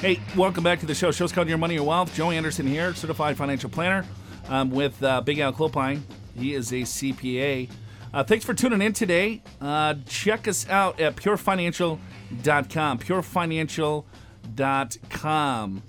[0.00, 1.10] Hey, welcome back to the show.
[1.10, 2.14] Show's called Your Money, Your Wealth.
[2.14, 4.06] Joe Anderson here, certified financial planner
[4.48, 6.00] um, with uh, Big Al Clopine.
[6.34, 7.68] He is a CPA.
[8.14, 9.42] Uh, thanks for tuning in today.
[9.60, 12.98] Uh, check us out at purefinancial.com.
[12.98, 15.82] Purefinancial.com.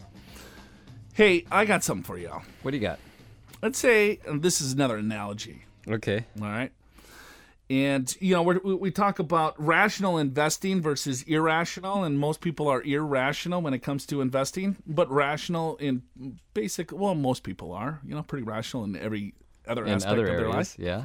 [1.13, 2.31] Hey, I got something for you.
[2.31, 2.43] All.
[2.63, 2.99] What do you got?
[3.61, 5.63] Let's say, and this is another analogy.
[5.87, 6.25] Okay.
[6.41, 6.73] All right.
[7.71, 12.67] And, you know, we're, we we talk about rational investing versus irrational, and most people
[12.67, 16.01] are irrational when it comes to investing, but rational in
[16.53, 20.27] basic, well, most people are, you know, pretty rational in every other In aspect other
[20.27, 20.75] of their areas, life.
[20.79, 21.03] yeah.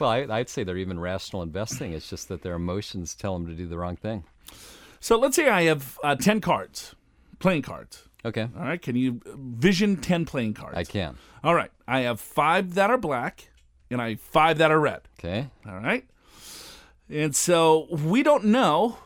[0.00, 1.92] Well, I, I'd say they're even rational investing.
[1.92, 4.24] It's just that their emotions tell them to do the wrong thing.
[4.98, 6.96] So let's say I have uh, 10 cards,
[7.38, 8.08] playing cards.
[8.24, 8.48] Okay.
[8.56, 8.82] All right.
[8.82, 10.76] Can you vision 10 playing cards?
[10.76, 11.18] I can.
[11.44, 11.70] All right.
[11.86, 13.49] I have five that are black,
[13.90, 15.02] and I five that are red.
[15.18, 15.48] Okay.
[15.66, 16.04] All right.
[17.08, 18.98] And so we don't know,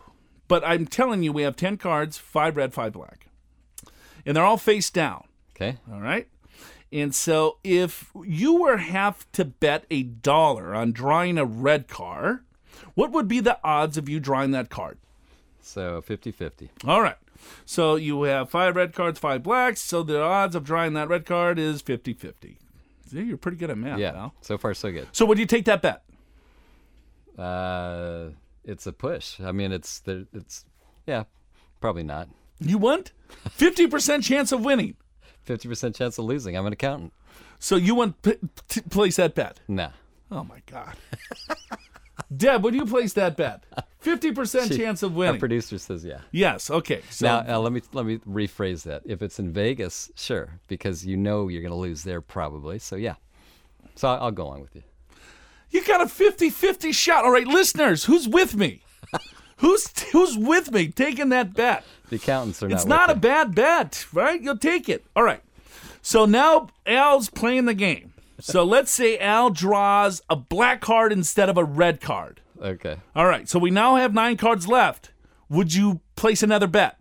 [0.47, 3.29] but I'm telling you, we have 10 cards, five red, five black.
[4.27, 5.25] And they're all face down.
[5.57, 5.79] Okay.
[5.91, 6.29] All right.
[6.93, 12.45] And so if you were have to bet a dollar on drawing a red card,
[12.95, 14.99] what would be the odds of you drawing that card?
[15.61, 16.71] So 50 50.
[16.87, 17.17] All right.
[17.65, 19.81] So you have five red cards, five blacks.
[19.81, 22.59] So the odds of drawing that red card is 50 50.
[23.11, 24.15] See, you're pretty good at math, Yeah.
[24.15, 24.35] Al.
[24.41, 25.09] So far, so good.
[25.13, 26.03] So would you take that bet?
[27.39, 28.31] Uh,
[28.65, 29.41] it's a push.
[29.41, 30.25] I mean, it's there.
[30.33, 30.65] It's
[31.07, 31.25] yeah,
[31.81, 32.29] probably not.
[32.61, 33.13] You want
[33.47, 34.97] 50% chance of winning.
[35.47, 36.57] 50% chance of losing.
[36.57, 37.13] I'm an accountant.
[37.59, 38.39] So you want p-
[38.69, 39.61] to place that bet?
[39.69, 39.91] Nah.
[40.31, 40.95] Oh my God.
[42.35, 43.65] Deb, would you place that bet?
[44.05, 45.39] 50% She- chance of Our winning.
[45.41, 46.21] producer says yeah.
[46.31, 47.03] yes, okay.
[47.11, 49.03] So Now, uh, let me let me rephrase that.
[49.05, 52.79] If it's in Vegas, sure, because you know you're going to lose there probably.
[52.79, 53.15] So yeah.
[53.95, 54.83] So I'll, I'll go along with you.
[55.71, 57.25] you got a 50-50 shot.
[57.25, 58.83] All right, listeners, who's with me?
[59.59, 61.85] who's who's with me taking that bet?
[62.11, 63.09] The accountants are It's not.
[63.09, 64.41] not a with bad bet, right?
[64.43, 65.05] You'll take it.
[65.15, 65.43] All right.
[66.03, 68.13] So now Al's playing the game.
[68.45, 72.41] So let's say Al draws a black card instead of a red card.
[72.61, 72.97] Okay.
[73.17, 73.49] All right.
[73.49, 75.13] So we now have nine cards left.
[75.49, 76.99] Would you place another bet?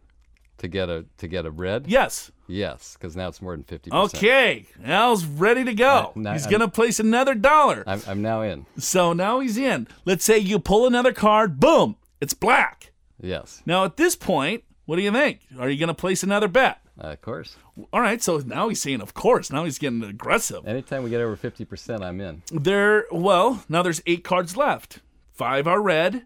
[0.60, 1.88] To get a to get a red.
[1.88, 2.32] Yes.
[2.48, 4.16] Yes, because now it's more than 50%.
[4.16, 4.66] Okay.
[4.86, 6.12] Al's ready to go.
[6.16, 7.84] Uh, no, he's I'm- going to place another dollar.
[7.88, 8.66] I'm, I'm now in.
[8.78, 9.88] so now he's in.
[10.06, 11.60] Let's say you pull another card.
[11.60, 11.96] Boom.
[12.22, 12.92] It's black.
[13.20, 13.62] Yes.
[13.66, 15.40] Now at this point, what do you think?
[15.58, 16.80] Are you going to place another bet?
[17.04, 17.58] Uh, of course.
[17.92, 18.22] All right.
[18.22, 19.52] So now he's saying, of course.
[19.52, 20.66] Now he's getting aggressive.
[20.66, 22.42] Anytime we get over 50%, I'm in.
[22.52, 25.00] There, well, now there's eight cards left.
[25.34, 26.24] Five are red,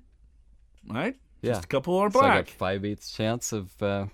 [0.88, 1.16] right?
[1.42, 1.54] Yeah.
[1.54, 2.46] Just a couple are So I black.
[2.48, 4.06] got five eighths chance of uh,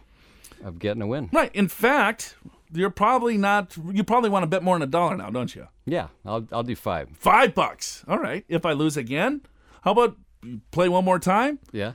[0.64, 1.30] of getting a win.
[1.34, 1.54] right.
[1.56, 2.36] In fact,
[2.72, 3.76] you're probably not.
[3.92, 5.68] You probably want to bet more than a dollar now, don't you?
[5.86, 7.10] Yeah, I'll I'll do five.
[7.18, 8.04] Five bucks.
[8.08, 8.46] All right.
[8.48, 9.42] If I lose again,
[9.82, 11.60] how about you play one more time?
[11.72, 11.94] Yeah.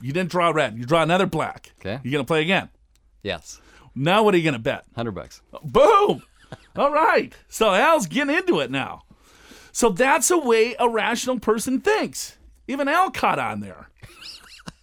[0.00, 0.78] You didn't draw red.
[0.78, 1.72] You draw another black.
[1.80, 2.00] Okay.
[2.02, 2.70] You're gonna play again.
[3.22, 3.60] Yes.
[3.94, 4.84] Now what are you gonna bet?
[4.94, 5.40] Hundred bucks.
[5.62, 6.22] Boom.
[6.76, 7.34] All right.
[7.48, 9.02] So Al's getting into it now.
[9.72, 12.38] So that's a way a rational person thinks.
[12.68, 13.88] Even Al caught on there.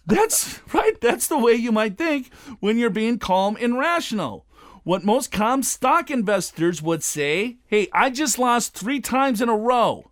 [0.06, 1.00] That's right.
[1.00, 4.46] That's the way you might think when you're being calm and rational.
[4.84, 9.56] What most calm stock investors would say hey, I just lost three times in a
[9.56, 10.10] row,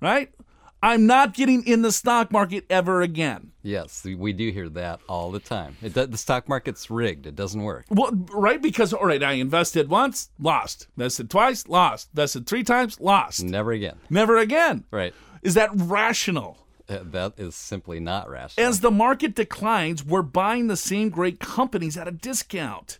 [0.00, 0.32] right?
[0.82, 3.52] I'm not getting in the stock market ever again.
[3.62, 5.76] Yes, we do hear that all the time.
[5.80, 7.26] It, the stock market's rigged.
[7.26, 7.86] It doesn't work.
[7.88, 8.60] Well, right?
[8.60, 10.88] Because, all right, I invested once, lost.
[10.96, 12.08] Invested twice, lost.
[12.12, 13.44] Invested three times, lost.
[13.44, 13.98] Never again.
[14.10, 14.84] Never again.
[14.90, 15.14] Right.
[15.42, 16.58] Is that rational?
[16.88, 18.66] Uh, That is simply not rational.
[18.68, 22.98] As the market declines, we're buying the same great companies at a discount.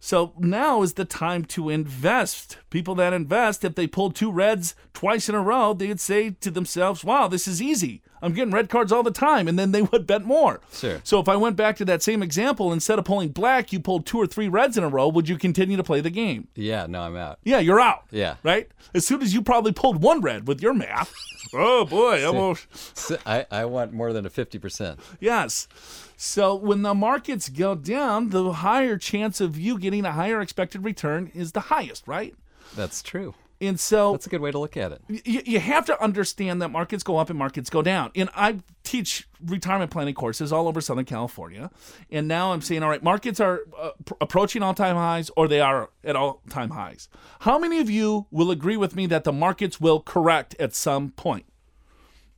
[0.00, 2.58] So now is the time to invest.
[2.70, 6.50] People that invest, if they pulled two reds twice in a row, they'd say to
[6.50, 8.02] themselves, wow, this is easy.
[8.22, 9.48] I'm getting red cards all the time.
[9.48, 10.60] And then they would bet more.
[10.72, 11.00] Sure.
[11.04, 14.06] So if I went back to that same example, instead of pulling black, you pulled
[14.06, 16.48] two or three reds in a row, would you continue to play the game?
[16.54, 17.38] yeah, no, I'm out.
[17.44, 18.04] Yeah, you're out.
[18.10, 18.36] Yeah.
[18.42, 18.68] Right?
[18.94, 21.14] As soon as you probably pulled one red with your math.
[21.54, 22.66] oh boy, almost.
[22.96, 24.98] So I, I want more than a 50%.
[25.20, 25.68] Yes.
[26.16, 30.82] So when the markets go down, the higher chance of you getting a higher expected
[30.84, 32.34] return is the highest, right?
[32.74, 33.34] That's true.
[33.60, 35.02] And so That's a good way to look at it.
[35.08, 38.10] you, you have to understand that markets go up and markets go down.
[38.14, 41.70] And I teach retirement planning courses all over Southern California.
[42.10, 45.48] And now I'm saying, all right, markets are uh, pr- approaching all time highs or
[45.48, 47.08] they are at all time highs.
[47.40, 51.12] How many of you will agree with me that the markets will correct at some
[51.12, 51.46] point?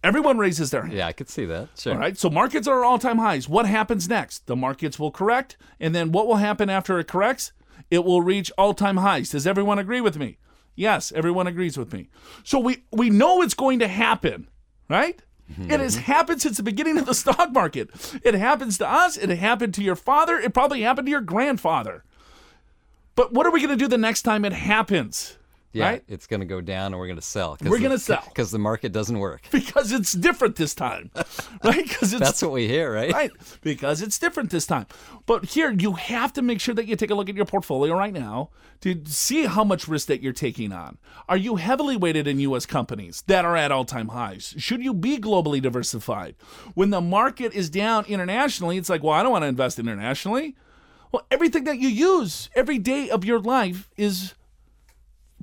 [0.04, 0.96] Everyone raises their hand.
[0.96, 1.70] Yeah, I could see that.
[1.76, 1.94] Sure.
[1.94, 2.16] All right.
[2.16, 3.48] So markets are all time highs.
[3.48, 4.46] What happens next?
[4.46, 5.56] The markets will correct.
[5.80, 7.52] And then what will happen after it corrects?
[7.90, 9.30] It will reach all time highs.
[9.30, 10.38] Does everyone agree with me?
[10.78, 12.08] Yes, everyone agrees with me.
[12.44, 14.48] So we, we know it's going to happen,
[14.88, 15.20] right?
[15.50, 15.72] Mm-hmm.
[15.72, 17.90] It has happened since the beginning of the stock market.
[18.22, 19.16] It happens to us.
[19.16, 20.38] It happened to your father.
[20.38, 22.04] It probably happened to your grandfather.
[23.16, 25.36] But what are we going to do the next time it happens?
[25.78, 26.04] Yeah, Right?
[26.08, 27.56] it's going to go down and we're going to sell.
[27.62, 28.22] We're gonna sell.
[28.28, 29.42] Because the market doesn't work.
[29.50, 31.10] Because it's different this time,
[31.64, 31.82] right?
[31.88, 33.12] Because That's what we hear, right?
[33.12, 33.30] right
[33.62, 34.86] because it's different this time
[35.26, 37.94] but here you have to make sure that you take a look at your portfolio
[37.96, 40.98] right now to see how much risk that you're taking on
[41.28, 45.18] are you heavily weighted in us companies that are at all-time highs should you be
[45.18, 46.34] globally diversified
[46.74, 50.56] when the market is down internationally it's like well i don't want to invest internationally
[51.12, 54.34] well everything that you use every day of your life is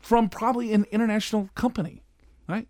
[0.05, 2.03] from probably an international company
[2.47, 2.67] right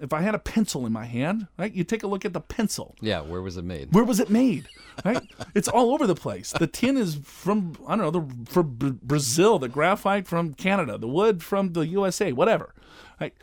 [0.00, 2.40] if i had a pencil in my hand right you take a look at the
[2.40, 3.94] pencil Yeah, where was it made?
[3.94, 4.66] where was it made?
[5.04, 5.22] Right?
[5.54, 6.52] it's all over the place.
[6.52, 11.08] The tin is from I don't know, the, from Brazil, the graphite from Canada, the
[11.08, 12.74] wood from the USA, whatever.
[13.20, 13.34] Right?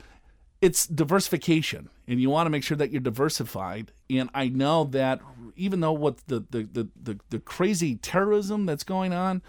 [0.61, 3.91] It's diversification, and you want to make sure that you're diversified.
[4.09, 5.21] And I know that
[5.55, 9.41] even though what the the the, the, the crazy terrorism that's going on,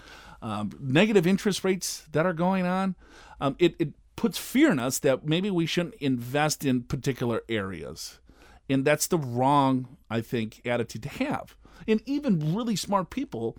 [0.42, 2.94] um, negative interest rates that are going on,
[3.40, 8.18] um, it, it puts fear in us that maybe we shouldn't invest in particular areas.
[8.68, 11.56] And that's the wrong, I think, attitude to have.
[11.86, 13.56] And even really smart people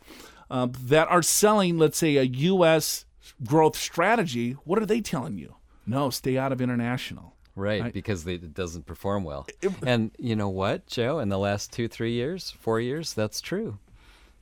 [0.50, 3.06] um, that are selling, let's say, a U.S.
[3.44, 5.56] growth strategy, what are they telling you?
[5.86, 7.36] No, stay out of international.
[7.56, 9.46] Right, because they, it doesn't perform well.
[9.86, 11.20] and you know what, Joe?
[11.20, 13.80] In the last two, three years, four years, that's true.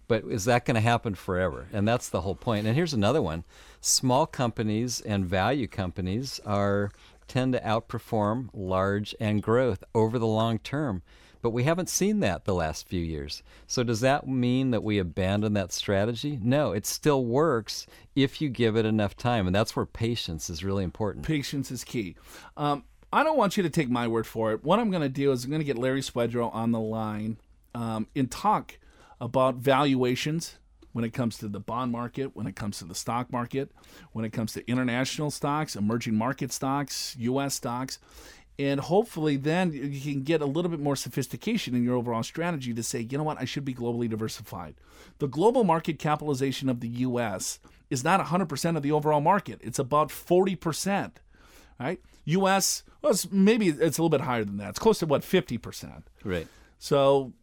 [0.08, 1.68] But is that going to happen forever?
[1.74, 2.66] And that's the whole point.
[2.66, 3.44] And here's another one:
[3.82, 6.92] small companies and value companies are
[7.28, 11.02] tend to outperform large and growth over the long term.
[11.42, 13.44] But we haven't seen that the last few years.
[13.68, 16.40] So does that mean that we abandon that strategy?
[16.42, 20.64] No, it still works if you give it enough time, and that's where patience is
[20.64, 21.26] really important.
[21.26, 22.16] Patience is key.
[22.58, 22.84] Um,
[23.14, 24.64] I don't want you to take my word for it.
[24.64, 27.38] What I'm going to do is I'm going to get Larry Swedroe on the line
[27.74, 28.80] um, and talk
[29.20, 30.58] about valuations
[30.98, 33.72] when it comes to the bond market, when it comes to the stock market,
[34.14, 37.56] when it comes to international stocks, emerging market stocks, U.S.
[37.56, 38.00] stocks.
[38.60, 42.74] And hopefully, then you can get a little bit more sophistication in your overall strategy
[42.74, 44.74] to say, you know what, I should be globally diversified.
[45.20, 47.60] The global market capitalization of the U.S.
[47.92, 51.12] is not 100% of the overall market, it's about 40%.
[51.80, 52.02] Right?
[52.26, 52.82] U.S.
[53.04, 54.70] Well, it's, maybe it's a little bit higher than that.
[54.70, 56.02] It's close to what 50%.
[56.24, 56.48] Right.
[56.80, 57.34] So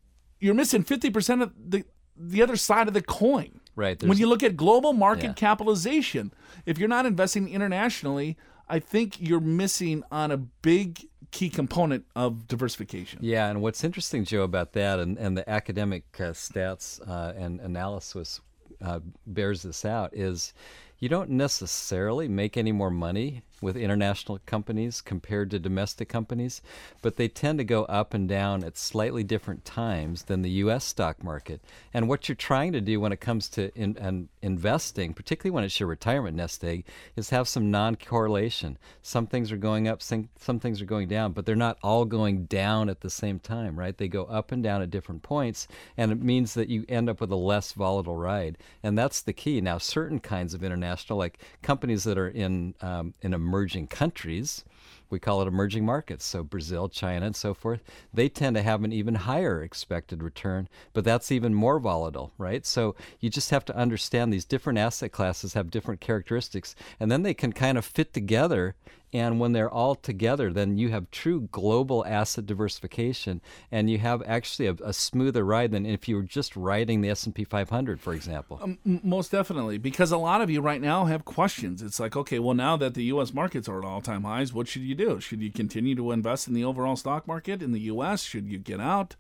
[0.45, 1.85] you're missing 50% of the
[2.17, 3.61] the other side of the coin.
[3.75, 4.01] Right.
[4.01, 5.33] When you look at global market Yeah.
[5.33, 6.33] capitalization,
[6.65, 8.37] if you're not investing internationally,
[8.69, 13.19] I think you're missing on a big key component of diversification.
[13.21, 17.61] Yeah, and what's interesting, Joe, about that and, and the academic uh, stats uh, and
[17.61, 18.41] analysis
[18.81, 20.53] uh, bears this out is
[21.01, 26.63] you don't necessarily make any more money with international companies compared to domestic companies,
[27.03, 30.85] but they tend to go up and down at slightly different times than the U.S.
[30.85, 31.61] stock market.
[31.93, 35.81] And what you're trying to do when it comes to in, investing, particularly when it's
[35.81, 36.85] your retirement nest egg,
[37.17, 38.79] is have some non-correlation.
[39.03, 42.45] Some things are going up, some, things are going down, but they're not all going
[42.45, 43.97] down at the same time, right?
[43.97, 47.21] They go up and down at different points, and it means that you end up
[47.21, 48.59] with a less volatile ride.
[48.83, 49.61] And that's the key.
[49.61, 53.54] Now, certain kinds of international, like companies that are in um, in emerging
[53.87, 54.65] countries,
[55.11, 56.25] we call it emerging markets.
[56.25, 57.83] So Brazil, China, and so forth,
[58.13, 62.67] they tend to have an even higher expected return, but that's even more volatile, right?
[62.67, 67.23] So you just have to understand these different asset classes have different characteristics, and then
[67.23, 68.75] they can kind of fit together.
[69.15, 73.41] And when they're all together, then you have true global asset diversification,
[73.71, 77.11] and you have actually a, a smoother ride than if you were just riding the
[77.11, 78.59] S&P 500, for example.
[78.61, 81.81] Um, m- Most definitely, because a lot of you right now have questions.
[81.81, 83.33] It's like, okay, well, now that the U.S.
[83.33, 85.21] markets are at all time highs, what should you do?
[85.21, 88.25] Should you continue to invest in the overall stock market in the U.S.?
[88.25, 89.15] Should you get out?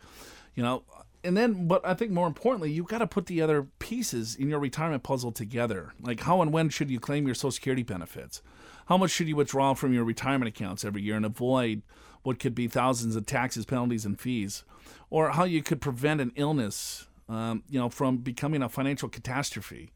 [0.56, 0.82] You know,
[1.22, 4.50] and then, but I think more importantly, you've got to put the other pieces in
[4.50, 5.94] your retirement puzzle together.
[6.00, 8.42] Like, how and when should you claim your Social Security benefits?
[8.86, 11.80] How much should you withdraw from your retirement accounts every year and avoid
[12.22, 14.62] what could be thousands of taxes, penalties, and fees?
[15.08, 19.90] Or how you could prevent an illness, um, you know, from becoming a financial catastrophe?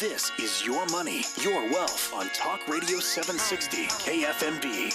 [0.00, 4.90] This is Your Money, Your Wealth on Talk Radio 760 KFMB.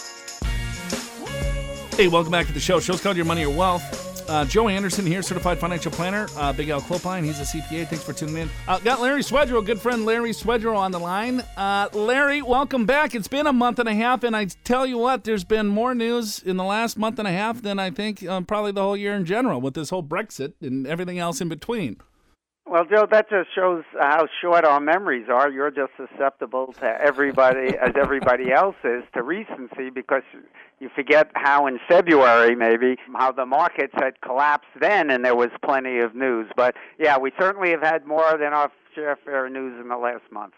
[1.96, 2.82] Hey, welcome back to the show.
[2.82, 4.07] Show's called Your Money, Your Wealth.
[4.28, 6.28] Uh, Joe Anderson here, certified financial planner.
[6.36, 7.88] Uh, Big Al Clopine, he's a CPA.
[7.88, 8.50] Thanks for tuning in.
[8.68, 11.44] Uh, got Larry Swedroe, good friend Larry Swedroe on the line.
[11.56, 13.16] Uh, Larry, welcome back.
[13.16, 15.96] It's been a month and a half, and I tell you what, there's been more
[15.96, 18.98] news in the last month and a half than I think um, probably the whole
[18.98, 21.98] year in general with this whole Brexit and everything else in between.
[22.70, 25.50] Well, Joe, that just shows how short our memories are.
[25.50, 30.24] You're just susceptible to everybody, as everybody else is, to recency because
[30.80, 35.50] you forget how in February, maybe, how the markets had collapsed then and there was
[35.64, 36.48] plenty of news.
[36.58, 40.24] But yeah, we certainly have had more than our share fair news in the last
[40.30, 40.56] month.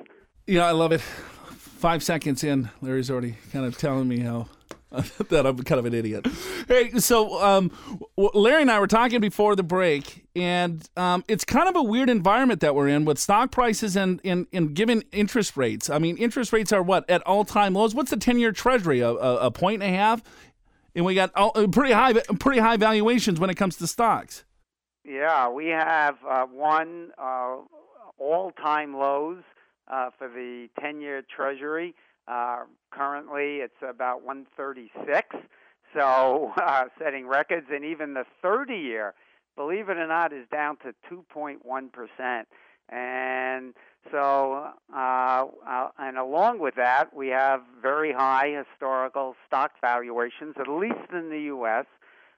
[0.47, 1.01] Yeah, I love it.
[1.01, 4.47] Five seconds in, Larry's already kind of telling me how
[5.29, 6.27] that I'm kind of an idiot.
[6.67, 7.71] Hey, so um,
[8.15, 12.11] Larry and I were talking before the break, and um, it's kind of a weird
[12.11, 15.89] environment that we're in with stock prices and, and, and given interest rates.
[15.89, 17.95] I mean, interest rates are what at all time lows.
[17.95, 18.99] What's the ten year Treasury?
[18.99, 20.21] A, a, a, point and a half,
[20.95, 24.43] and we got all, pretty high pretty high valuations when it comes to stocks.
[25.03, 27.57] Yeah, we have uh, one uh,
[28.19, 29.41] all time lows
[29.87, 31.95] uh, for the ten year Treasury.
[32.29, 35.35] Uh, currently, it's about 136,
[35.95, 39.13] so uh, setting records, and even the 30 year,
[39.55, 41.57] believe it or not, is down to 2.1
[41.91, 42.47] percent.
[42.91, 43.75] And
[44.11, 50.67] so, uh, uh, and along with that, we have very high historical stock valuations, at
[50.67, 51.85] least in the U.S.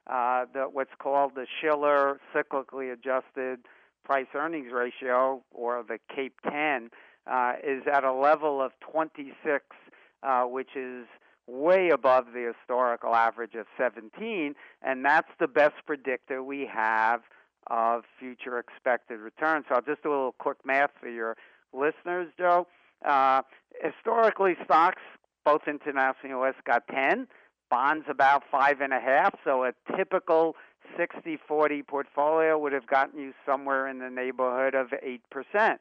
[0.08, 3.60] Uh, the, what's called the Shiller cyclically adjusted
[4.04, 6.90] price earnings ratio, or the CAPE 10,
[7.30, 9.66] uh, is at a level of 26,
[10.24, 11.06] uh, which is
[11.48, 17.22] way above the historical average of 17, and that's the best predictor we have
[17.68, 19.66] of future expected returns.
[19.70, 21.38] So I'll just do a little quick math for your
[21.74, 22.68] listeners, Joe.
[23.06, 23.42] Uh,
[23.82, 25.02] historically, stocks,
[25.46, 27.28] both international and U.S., got 10.
[27.70, 29.34] Bonds about five and a half.
[29.44, 30.56] So a typical
[31.00, 35.80] 60-40 portfolio would have gotten you somewhere in the neighborhood of eight percent.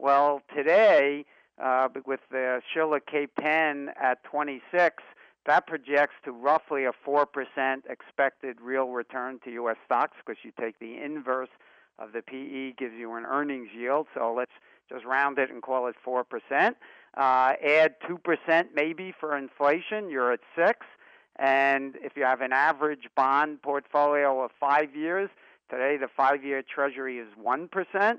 [0.00, 1.26] Well, today,
[1.62, 5.02] uh, with the Shiller CAPE 10 at 26,
[5.44, 7.26] that projects to roughly a 4%
[7.86, 9.76] expected real return to U.S.
[9.84, 11.50] stocks because you take the inverse
[11.98, 14.06] of the PE, gives you an earnings yield.
[14.14, 14.52] So let's
[14.88, 16.24] just round it and call it 4%.
[17.14, 20.86] Uh, add 2% maybe for inflation, you're at 6
[21.36, 25.28] And if you have an average bond portfolio of five years,
[25.68, 28.18] today the five year treasury is 1%.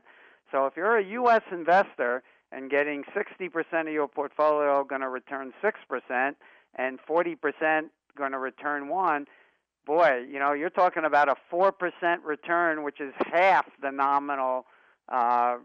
[0.51, 1.41] So if you're a U.S.
[1.51, 6.31] investor and getting 60% of your portfolio going to return 6%
[6.75, 7.81] and 40%
[8.17, 9.27] going to return 1,
[9.85, 11.71] boy, you know, you're talking about a 4%
[12.23, 14.65] return, which is half the nominal,
[15.09, 15.57] uh,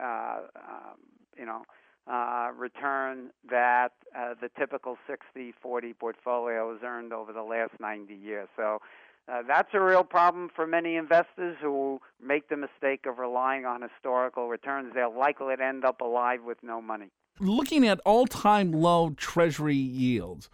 [0.00, 0.98] uh, um,
[1.38, 1.62] you know,
[2.10, 8.48] uh, return that uh, the typical 60-40 portfolio has earned over the last 90 years.
[8.56, 8.80] So
[9.26, 13.82] uh, that's a real problem for many investors who make the mistake of relying on
[13.82, 14.92] historical returns.
[14.94, 17.10] They're likely end up alive with no money.
[17.40, 20.50] Looking at all time low Treasury yields,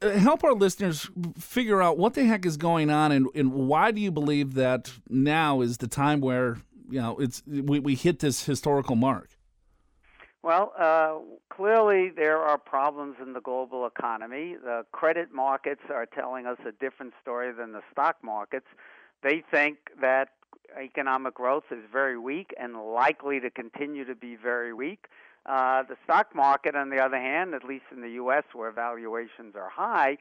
[0.00, 3.90] uh, help our listeners figure out what the heck is going on and, and why
[3.90, 8.20] do you believe that now is the time where you know it's we, we hit
[8.20, 9.30] this historical mark
[10.44, 11.14] well, uh,
[11.48, 14.56] clearly there are problems in the global economy.
[14.62, 18.66] The credit markets are telling us a different story than the stock markets.
[19.22, 20.28] They think that
[20.78, 25.06] economic growth is very weak and likely to continue to be very weak.
[25.46, 29.54] Uh, the stock market, on the other hand, at least in the U.S., where valuations
[29.56, 30.18] are high,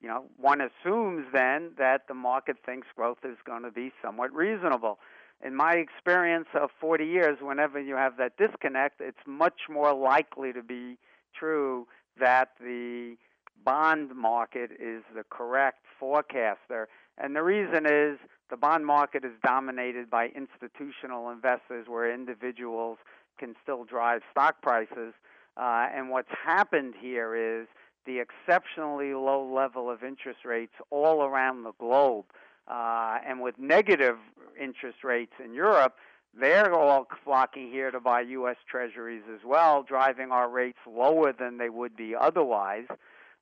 [0.00, 4.34] you know, one assumes then that the market thinks growth is going to be somewhat
[4.34, 4.98] reasonable
[5.44, 10.52] in my experience of 40 years, whenever you have that disconnect, it's much more likely
[10.52, 10.98] to be
[11.38, 11.86] true
[12.20, 13.16] that the
[13.64, 16.88] bond market is the correct forecaster.
[17.18, 18.18] And the reason is
[18.50, 22.98] the bond market is dominated by institutional investors where individuals
[23.38, 25.14] can still drive stock prices.
[25.56, 27.66] Uh, and what's happened here is
[28.06, 32.26] the exceptionally low level of interest rates all around the globe
[32.68, 34.16] uh, and with negative
[34.60, 35.96] interest rates in Europe,
[36.38, 38.56] they're all flocking here to buy U.S.
[38.70, 42.86] Treasuries as well, driving our rates lower than they would be otherwise.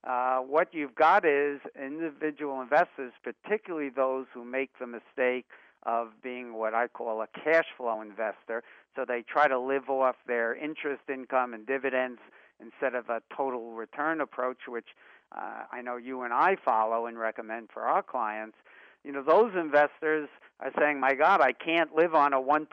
[0.03, 5.47] Uh, what you've got is individual investors, particularly those who make the mistake
[5.85, 8.63] of being what I call a cash flow investor.
[8.97, 12.19] So they try to live off their interest income and dividends
[12.61, 14.89] instead of a total return approach, which
[15.37, 18.57] uh, I know you and I follow and recommend for our clients
[19.05, 20.29] you know, those investors
[20.61, 22.67] are saying, my God, I can't live on a 1%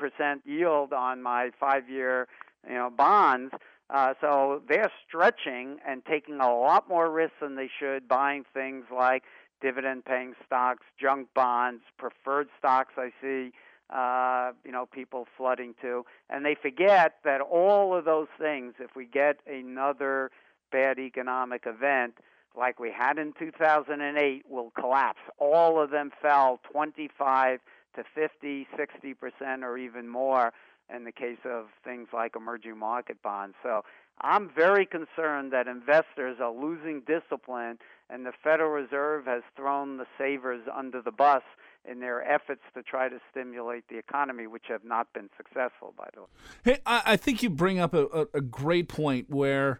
[0.46, 2.28] yield on my five year
[2.68, 3.54] you know, bonds.
[3.90, 8.86] Uh, so they're stretching and taking a lot more risks than they should, buying things
[8.94, 9.24] like
[9.62, 12.94] dividend paying stocks, junk bonds, preferred stocks.
[12.98, 13.52] I see,
[13.90, 18.96] uh, you know, people flooding to, and they forget that all of those things, if
[18.96, 20.32] we get another
[20.70, 22.16] bad economic event
[22.58, 25.20] like we had in 2008, will collapse.
[25.38, 27.60] All of them fell 25
[27.96, 30.54] to 50, 60 percent, or even more
[30.94, 33.56] in the case of things like emerging market bonds.
[33.62, 33.84] So
[34.22, 37.78] I'm very concerned that investors are losing discipline
[38.10, 41.44] and the Federal Reserve has thrown the savers under the bus
[41.90, 46.08] in their efforts to try to stimulate the economy, which have not been successful, by
[46.14, 46.28] the way.
[46.64, 49.80] Hey, I, think you bring up a, a great point where.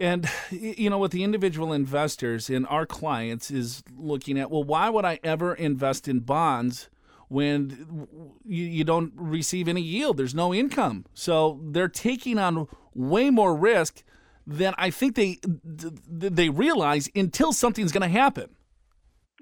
[0.00, 4.88] And, you know, with the individual investors and our clients is looking at, well, why
[4.88, 6.88] would I ever invest in bonds
[7.28, 8.08] when
[8.42, 10.16] you, you don't receive any yield?
[10.16, 11.04] There's no income.
[11.12, 14.02] So they're taking on way more risk
[14.46, 18.48] than I think they they realize until something's going to happen.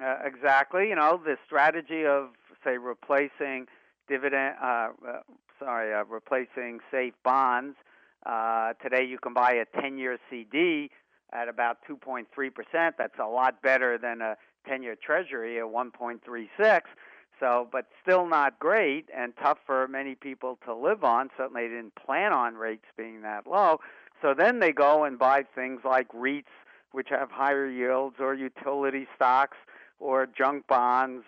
[0.02, 0.88] Uh, exactly.
[0.88, 2.30] You know, the strategy of
[2.64, 3.66] say replacing
[4.08, 5.20] dividend, uh, uh,
[5.60, 7.76] sorry, uh, replacing safe bonds.
[8.26, 10.90] Uh, today, you can buy a 10-year CD
[11.32, 12.96] at about 2.3 percent.
[12.98, 14.36] That's a lot better than a
[14.68, 16.80] 10-year Treasury at 1.36.
[17.40, 21.30] So, but still not great and tough for many people to live on.
[21.36, 23.78] Certainly, they didn't plan on rates being that low.
[24.20, 26.44] So then they go and buy things like REITs,
[26.90, 29.56] which have higher yields, or utility stocks,
[30.00, 31.24] or junk bonds,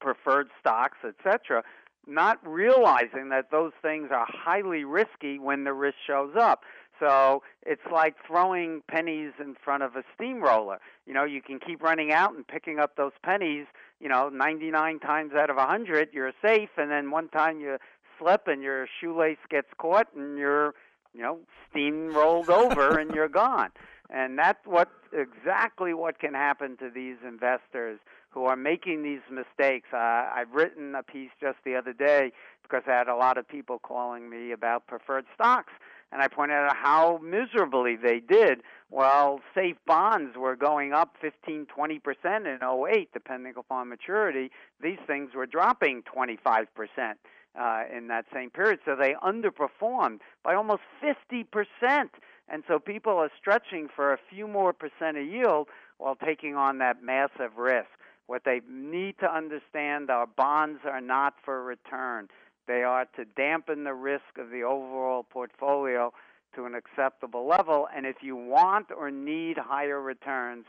[0.00, 1.62] preferred stocks, etc.,
[2.08, 6.62] not realizing that those things are highly risky when the risk shows up.
[6.98, 10.78] So it's like throwing pennies in front of a steamroller.
[11.06, 13.66] You know, you can keep running out and picking up those pennies,
[14.00, 17.78] you know, 99 times out of 100, you're safe, and then one time you
[18.18, 20.74] slip and your shoelace gets caught and you're
[21.14, 21.38] you know,
[21.74, 23.70] steamrolled over and you're gone.
[24.10, 27.98] And that's what exactly what can happen to these investors
[28.30, 29.88] who are making these mistakes.
[29.92, 33.46] Uh, I've written a piece just the other day because I had a lot of
[33.48, 35.72] people calling me about preferred stocks,
[36.12, 38.60] and I pointed out how miserably they did.
[38.90, 44.50] Well, safe bonds were going up 15, 20 percent in 08, depending upon maturity.
[44.82, 47.18] These things were dropping 25 percent
[47.58, 48.80] uh, in that same period.
[48.84, 52.08] So they underperformed by almost 50%.
[52.50, 56.78] And so people are stretching for a few more percent of yield while taking on
[56.78, 57.88] that massive risk.
[58.26, 62.28] What they need to understand are bonds are not for return.
[62.66, 66.12] They are to dampen the risk of the overall portfolio
[66.54, 67.88] to an acceptable level.
[67.94, 70.66] And if you want or need higher returns,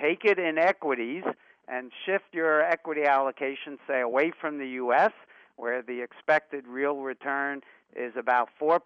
[0.00, 1.24] take it in equities
[1.68, 5.12] and shift your equity allocation, say, away from the U.S
[5.56, 7.60] where the expected real return
[7.94, 8.80] is about 4%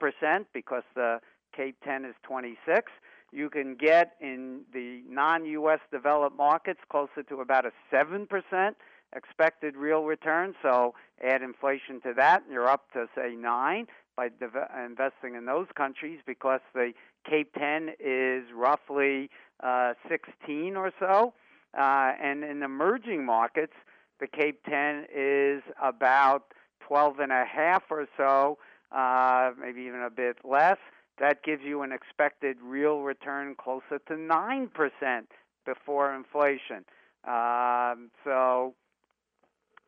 [0.52, 1.20] because the
[1.56, 2.92] Cape 10 is 26.
[3.32, 8.26] You can get in the non-US developed markets closer to about a 7%
[9.14, 10.54] expected real return.
[10.62, 14.30] So add inflation to that, and you're up to say 9 by
[14.84, 16.92] investing in those countries because the
[17.28, 19.30] Cape 10 is roughly
[19.62, 21.34] uh, 16 or so.
[21.76, 23.74] Uh, and in emerging markets,
[24.20, 26.44] the Cape 10 is about
[26.80, 28.58] 12 and a half or so,
[28.92, 30.78] uh, maybe even a bit less.
[31.18, 34.68] That gives you an expected real return closer to 9%
[35.64, 36.84] before inflation.
[37.26, 38.74] Um, so,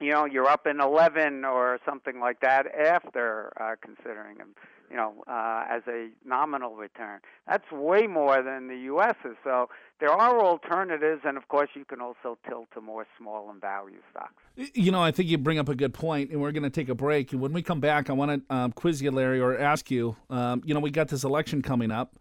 [0.01, 4.55] you know, you're up in 11 or something like that after uh, considering them
[4.90, 7.20] you know, uh, as a nominal return.
[7.46, 9.16] That's way more than the U.S.
[9.24, 9.37] is.
[9.44, 9.68] So
[10.01, 13.98] there are alternatives, and of course, you can also tilt to more small and value
[14.11, 14.35] stocks.
[14.57, 16.88] You know, I think you bring up a good point, and we're going to take
[16.88, 17.33] a break.
[17.33, 20.16] And when we come back, I want to um, quiz you, Larry, or ask you.
[20.31, 22.14] Um, you know, we got this election coming up.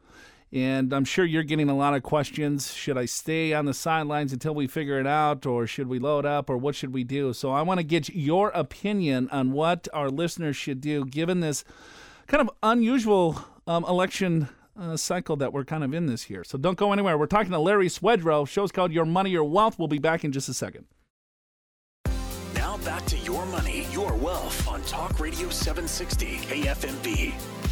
[0.53, 2.73] And I'm sure you're getting a lot of questions.
[2.73, 6.25] Should I stay on the sidelines until we figure it out, or should we load
[6.25, 7.34] up, or what should we do?
[7.34, 11.65] So I want to get your opinion on what our listeners should do given this
[12.28, 16.44] kind of unusual um, election uh, cycle that we're kind of in this year.
[16.44, 17.18] So don't go anywhere.
[17.18, 18.48] We're talking to Larry Swedroe.
[18.48, 19.80] Show's called Your Money, Your Wealth.
[19.80, 20.86] We'll be back in just a second.
[22.54, 27.66] Now back to Your Money, Your Wealth on Talk Radio 760 KFMB.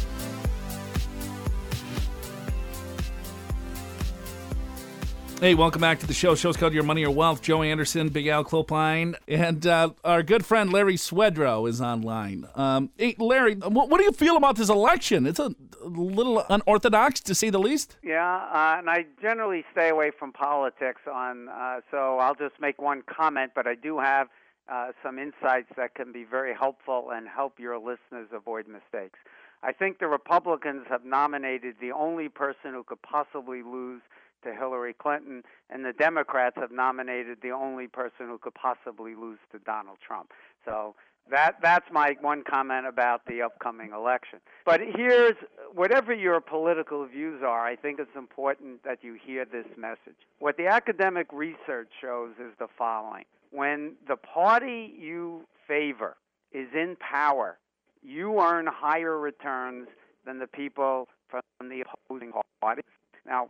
[5.38, 6.34] Hey, welcome back to the show.
[6.34, 7.42] Show's called Your Money or Wealth.
[7.42, 12.48] Joe Anderson, Big Al Clopine, and uh, our good friend Larry Swedroe is online.
[12.54, 15.26] Um, hey, Larry, what, what, do you feel about this election?
[15.26, 17.98] It's a little unorthodox, to say the least.
[18.02, 22.80] Yeah, uh, and I generally stay away from politics on, uh, so I'll just make
[22.80, 24.28] one comment, but I do have
[24.70, 29.18] uh, some insights that can be very helpful and help your listeners avoid mistakes.
[29.62, 34.00] I think the Republicans have nominated the only person who could possibly lose
[34.46, 39.38] to Hillary Clinton, and the Democrats have nominated the only person who could possibly lose
[39.52, 40.32] to Donald Trump.
[40.64, 40.94] So
[41.30, 44.38] that that's my one comment about the upcoming election.
[44.64, 45.34] But here's
[45.74, 50.16] whatever your political views are, I think it's important that you hear this message.
[50.38, 53.24] What the academic research shows is the following.
[53.50, 56.16] When the party you favor
[56.52, 57.58] is in power,
[58.02, 59.88] you earn higher returns
[60.24, 62.82] than the people from the opposing party.
[63.26, 63.48] Now,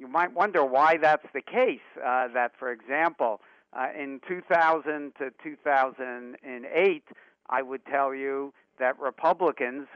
[0.00, 1.80] you might wonder why that's the case.
[2.02, 3.42] Uh, that, for example,
[3.74, 7.04] uh, in 2000 to 2008,
[7.50, 9.86] I would tell you that Republicans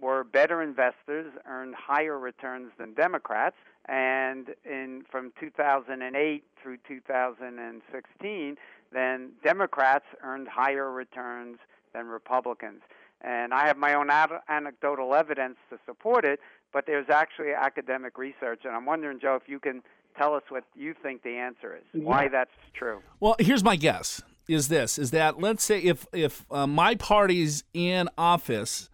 [0.00, 3.54] were better investors, earned higher returns than Democrats,
[3.86, 8.56] and in from 2008 through 2016,
[8.92, 11.58] then Democrats earned higher returns
[11.94, 12.80] than Republicans.
[13.20, 16.40] And I have my own ad- anecdotal evidence to support it,
[16.74, 19.82] but there's actually academic research, and I'm wondering, Joe, if you can
[20.18, 23.00] tell us what you think the answer is, why that's true.
[23.20, 27.64] Well, here's my guess: is this is that let's say if if uh, my party's
[27.72, 28.90] in office.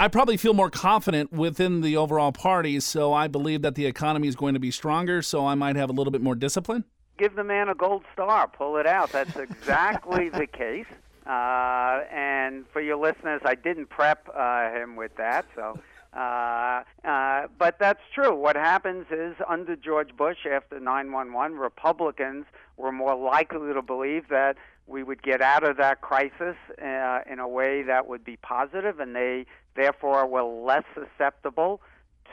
[0.00, 4.26] I probably feel more confident within the overall party, so I believe that the economy
[4.26, 6.84] is going to be stronger, so I might have a little bit more discipline.
[7.18, 9.12] Give the man a gold star, pull it out.
[9.12, 10.86] That's exactly the case.
[11.24, 15.78] Uh, and for your listeners, I didn't prep uh, him with that, so
[16.14, 18.34] uh, uh, but that's true.
[18.34, 22.44] What happens is under George Bush after 911, Republicans
[22.76, 27.38] were more likely to believe that we would get out of that crisis uh, in
[27.38, 31.80] a way that would be positive, and they therefore were less susceptible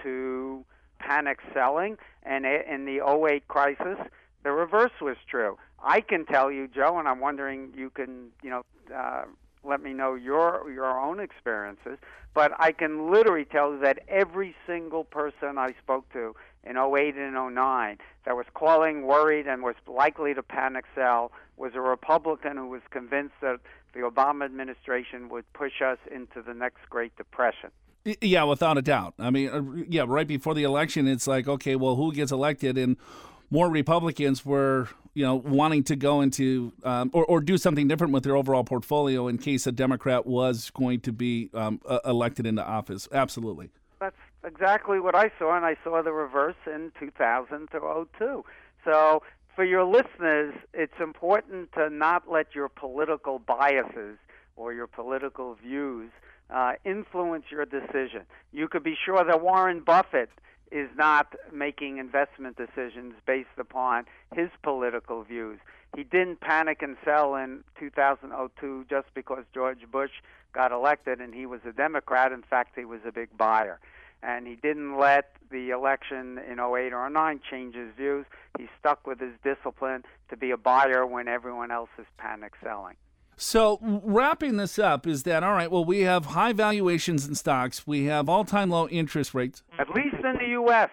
[0.03, 0.65] to
[0.99, 1.97] panic selling.
[2.23, 3.97] And in the 08 crisis,
[4.43, 5.57] the reverse was true.
[5.81, 8.63] I can tell you, Joe, and I'm wondering you can, you know,
[8.93, 9.23] uh,
[9.63, 11.97] let me know your your own experiences.
[12.33, 17.15] But I can literally tell you that every single person I spoke to in 08
[17.15, 22.57] and 09 that was calling worried and was likely to panic sell was a Republican
[22.57, 23.59] who was convinced that
[23.93, 27.71] the Obama administration would push us into the next Great Depression.
[28.21, 29.13] Yeah, without a doubt.
[29.19, 32.77] I mean, uh, yeah, right before the election, it's like, okay, well, who gets elected?
[32.77, 32.97] And
[33.49, 38.13] more Republicans were, you know, wanting to go into um, or, or do something different
[38.13, 42.45] with their overall portfolio in case a Democrat was going to be um, uh, elected
[42.45, 43.05] into office.
[43.11, 43.69] Absolutely.
[43.99, 48.45] That's exactly what I saw, and I saw the reverse in 2000 to 02.
[48.85, 49.21] So
[49.57, 54.17] for your listeners, it's important to not let your political biases
[54.55, 56.11] or your political views
[56.49, 58.21] uh, influence your decision.
[58.53, 60.29] You could be sure that Warren Buffett
[60.71, 64.05] is not making investment decisions based upon
[64.35, 65.59] his political views.
[65.95, 70.11] He didn't panic and sell in 2002 just because George Bush
[70.53, 72.31] got elected and he was a Democrat.
[72.31, 73.79] In fact, he was a big buyer.
[74.21, 78.25] And he didn't let the election in 08 or 09 change his views.
[78.57, 82.95] He stuck with his discipline to be a buyer when everyone else is panic selling.
[83.41, 85.71] So, wrapping this up, is that all right?
[85.71, 89.63] Well, we have high valuations in stocks, we have all time low interest rates.
[89.79, 90.89] At least in the U.S.,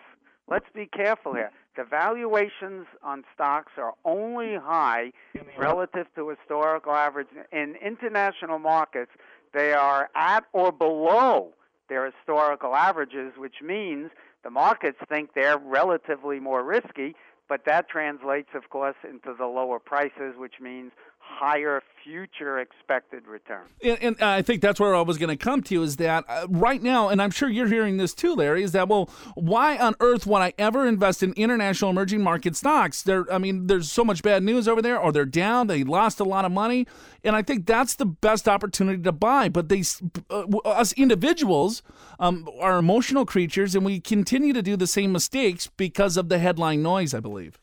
[0.49, 1.51] let's be careful here.
[1.77, 5.11] The valuations on stocks are only high
[5.59, 7.27] relative to historical average.
[7.51, 9.11] In international markets,
[9.53, 11.53] they are at or below
[11.89, 14.13] their historical averages, which means
[14.45, 17.17] the markets think they're relatively more risky,
[17.49, 20.93] but that translates, of course, into the lower prices, which means
[21.29, 23.65] higher future expected return.
[23.83, 26.25] And, and, I think that's where I was going to come to you is that
[26.29, 29.77] uh, right now, and I'm sure you're hearing this too, Larry, is that well, why
[29.77, 33.03] on earth would I ever invest in international emerging market stocks?
[33.03, 36.21] There, I mean, there's so much bad news over there, or they're down, they lost
[36.21, 36.87] a lot of money,
[37.25, 39.49] and I think that's the best opportunity to buy.
[39.49, 39.83] But they,
[40.31, 41.83] uh, us individuals,
[42.21, 46.39] um, are emotional creatures, and we continue to do the same mistakes because of the
[46.39, 47.15] headline noise.
[47.15, 47.59] I believe.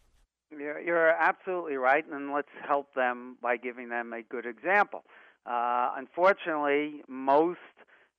[0.74, 5.04] You're, you're absolutely right, and let's help them by giving them a good example.
[5.46, 7.60] Uh, unfortunately, most,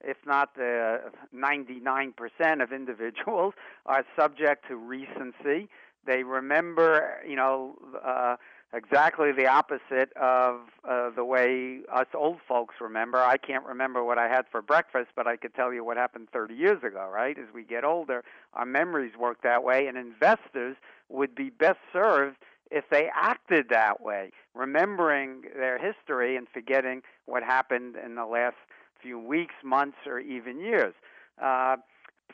[0.03, 1.01] if not the
[1.35, 3.55] 99% of individuals,
[3.87, 5.69] are subject to recency.
[6.07, 8.37] They remember, you know, uh,
[8.75, 13.19] exactly the opposite of uh, the way us old folks remember.
[13.19, 16.29] I can't remember what I had for breakfast, but I could tell you what happened
[16.33, 17.39] 30 years ago, right?
[17.39, 20.77] As we get older, our memories work that way, and investors
[21.09, 22.37] would be best served
[22.71, 28.57] if they acted that way, remembering their history and forgetting what happened in the last
[29.01, 30.95] few weeks, months, or even years.
[31.41, 31.77] Uh,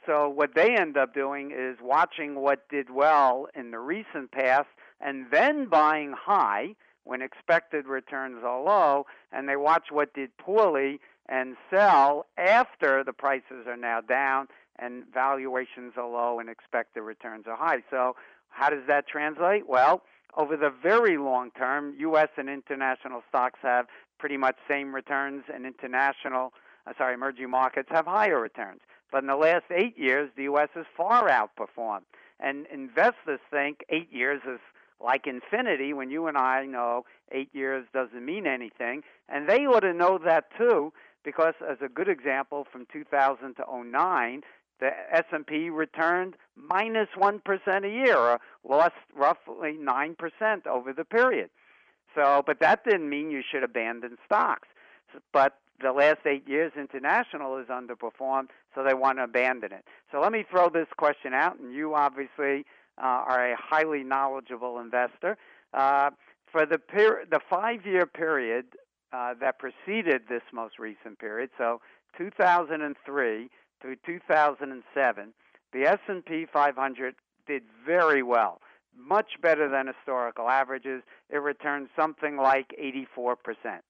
[0.06, 4.68] so, what they end up doing is watching what did well in the recent past
[5.00, 11.00] and then buying high when expected returns are low, and they watch what did poorly
[11.28, 14.46] and sell after the prices are now down
[14.78, 17.82] and valuations are low and expected returns are high.
[17.90, 18.16] So,
[18.50, 19.68] how does that translate?
[19.68, 20.02] Well,
[20.36, 22.28] over the very long term, U.S.
[22.36, 23.86] and international stocks have
[24.18, 26.52] pretty much same returns, and international,
[26.86, 28.80] uh, sorry, emerging markets have higher returns.
[29.10, 30.68] But in the last eight years, the U.S.
[30.74, 32.04] has far outperformed.
[32.38, 34.60] And investors think eight years is
[35.02, 39.02] like infinity when you and I know eight years doesn't mean anything.
[39.28, 40.92] And they ought to know that too,
[41.24, 44.42] because as a good example from 2000 to 09,
[44.80, 51.50] the S&P returned minus 1 a year, or lost roughly 9% over the period.
[52.14, 54.68] So, but that didn't mean you should abandon stocks.
[55.32, 59.84] But the last eight years, international has underperformed, so they want to abandon it.
[60.12, 62.64] So let me throw this question out, and you obviously
[62.98, 65.36] uh, are a highly knowledgeable investor.
[65.72, 66.10] Uh,
[66.50, 68.66] for the per- the five-year period
[69.12, 71.80] uh, that preceded this most recent period, so
[72.18, 75.32] 2003 through 2007,
[75.72, 77.14] the S&P 500
[77.46, 78.60] did very well,
[78.96, 81.02] much better than historical averages.
[81.28, 83.82] It returned something like 84 percent.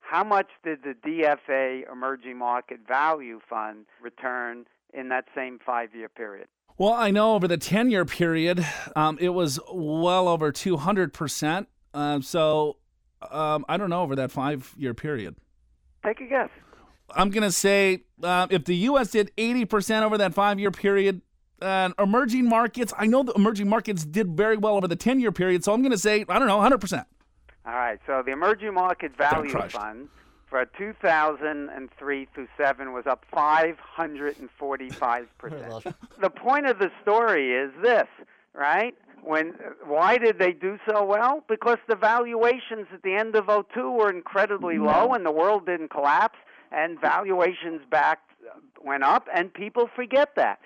[0.00, 6.08] How much did the DFA Emerging Market Value Fund return in that same five year
[6.08, 6.46] period?
[6.76, 8.64] Well, I know over the 10 year period,
[8.96, 11.66] um, it was well over 200%.
[11.94, 12.76] Uh, so
[13.30, 15.36] um, I don't know over that five year period.
[16.04, 16.50] Take a guess.
[17.10, 19.10] I'm going to say uh, if the U.S.
[19.10, 21.20] did 80% over that five year period,
[21.60, 25.32] uh, emerging markets, I know the emerging markets did very well over the 10 year
[25.32, 25.64] period.
[25.64, 27.04] So I'm going to say, I don't know, 100%.
[27.66, 27.98] All right.
[28.06, 30.08] So the Emerging Market Value Fund
[30.48, 35.96] for 2003 through 7 was up 545 percent.
[36.20, 38.06] the point of the story is this,
[38.52, 38.94] right?
[39.22, 39.54] When
[39.86, 41.42] why did they do so well?
[41.48, 45.88] Because the valuations at the end of 02 were incredibly low, and the world didn't
[45.88, 46.36] collapse,
[46.74, 50.58] and valuations back uh, went up, and people forget that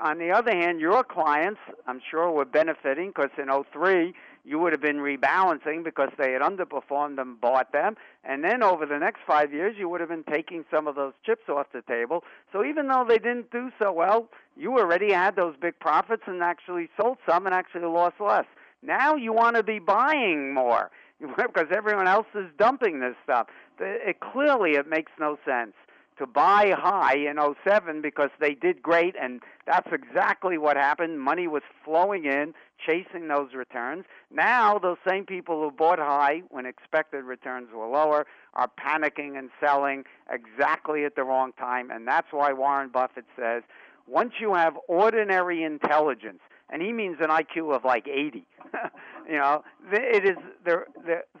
[0.00, 4.72] on the other hand, your clients, I'm sure, were benefiting because in 03 you would
[4.72, 7.96] have been rebalancing because they had underperformed and bought them.
[8.24, 11.12] And then over the next five years, you would have been taking some of those
[11.24, 12.24] chips off the table.
[12.52, 16.42] So even though they didn't do so well, you already had those big profits and
[16.42, 18.46] actually sold some and actually lost less.
[18.82, 20.90] Now you want to be buying more
[21.36, 23.48] because everyone else is dumping this stuff.
[23.80, 25.74] It, clearly, it makes no sense
[26.18, 31.20] to buy high in 07 because they did great and that's exactly what happened.
[31.20, 32.54] Money was flowing in,
[32.84, 34.04] chasing those returns.
[34.30, 39.50] Now, those same people who bought high when expected returns were lower are panicking and
[39.60, 41.90] selling exactly at the wrong time.
[41.90, 43.62] And that's why Warren Buffett says
[44.08, 48.46] once you have ordinary intelligence, and he means an IQ of like 80.
[49.28, 49.62] you know,
[49.92, 50.86] it is there.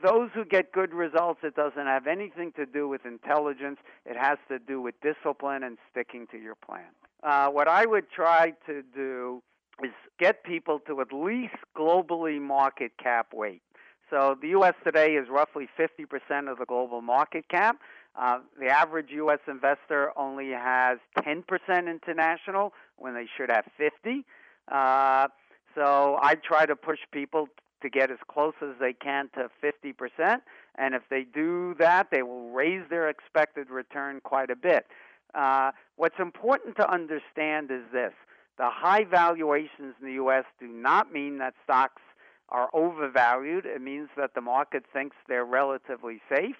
[0.02, 3.78] Those who get good results, it doesn't have anything to do with intelligence.
[4.04, 6.84] It has to do with discipline and sticking to your plan.
[7.22, 9.42] Uh, what I would try to do
[9.82, 13.62] is get people to at least globally market cap weight.
[14.10, 14.74] So the U.S.
[14.84, 17.78] today is roughly 50% of the global market cap.
[18.16, 19.38] Uh, the average U.S.
[19.46, 21.44] investor only has 10%
[21.88, 24.24] international when they should have 50.
[24.70, 25.28] Uh,
[25.74, 27.48] so I try to push people
[27.82, 30.40] to get as close as they can to 50%.
[30.76, 34.86] And if they do that, they will raise their expected return quite a bit.
[35.34, 38.12] Uh, what's important to understand is this
[38.56, 40.44] the high valuations in the U.S.
[40.58, 42.02] do not mean that stocks
[42.48, 43.66] are overvalued.
[43.66, 46.56] It means that the market thinks they're relatively safe,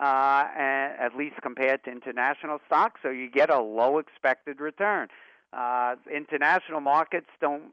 [0.00, 5.08] uh, at least compared to international stocks, so you get a low expected return.
[5.52, 7.72] Uh, international markets don't.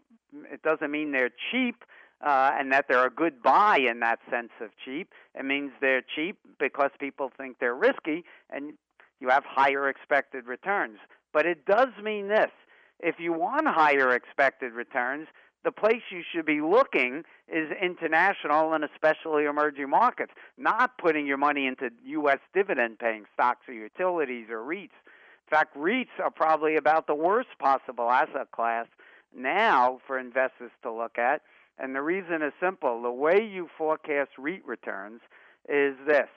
[0.52, 1.84] It doesn't mean they're cheap,
[2.26, 5.12] uh, and that they're a good buy in that sense of cheap.
[5.36, 8.74] It means they're cheap because people think they're risky, and
[9.20, 10.98] you have higher expected returns.
[11.34, 12.52] But it does mean this:
[13.00, 15.28] if you want higher expected returns,
[15.64, 21.38] the place you should be looking is international and especially emerging markets, not putting your
[21.38, 22.40] money into U.S.
[22.54, 24.84] dividend paying stocks or utilities or REITs.
[24.94, 28.88] In fact, REITs are probably about the worst possible asset class
[29.36, 31.42] now for investors to look at.
[31.80, 33.02] And the reason is simple.
[33.02, 35.22] The way you forecast REIT returns
[35.70, 36.30] is this.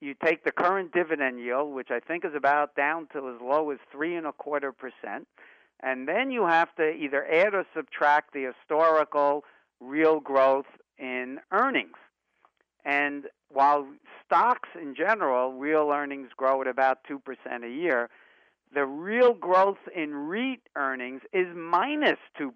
[0.00, 3.70] You take the current dividend yield, which I think is about down to as low
[3.70, 5.26] as three and a quarter percent,
[5.80, 9.44] and then you have to either add or subtract the historical
[9.80, 10.66] real growth
[10.98, 11.96] in earnings.
[12.84, 13.86] And while
[14.24, 17.18] stocks in general, real earnings grow at about 2%
[17.64, 18.08] a year,
[18.74, 22.52] the real growth in REIT earnings is minus 2%.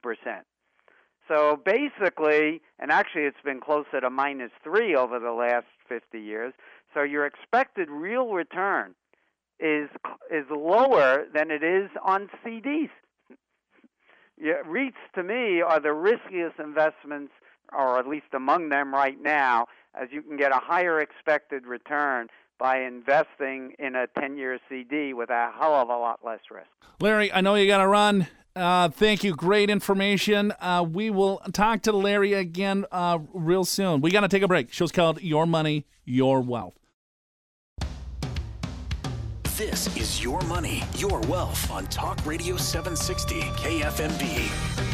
[1.29, 6.53] So basically, and actually it's been closer to minus three over the last 50 years.
[6.95, 8.95] So your expected real return
[9.61, 9.89] is
[10.31, 12.91] is lower than it is on CDs.
[14.41, 17.33] Yeah, REITs to me are the riskiest investments,
[17.73, 22.27] or at least among them right now, as you can get a higher expected return
[22.59, 26.67] by investing in a 10 year CD with a hell of a lot less risk.
[26.99, 28.27] Larry, I know you got to run.
[28.55, 29.35] Uh, thank you.
[29.35, 30.53] Great information.
[30.61, 34.01] Uh, we will talk to Larry again uh, real soon.
[34.01, 34.73] We got to take a break.
[34.73, 36.75] Show's called Your Money, Your Wealth.
[39.57, 44.92] This is Your Money, Your Wealth on Talk Radio 760 KFMB.